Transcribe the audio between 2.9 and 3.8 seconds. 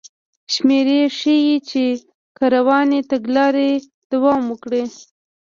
تګلارې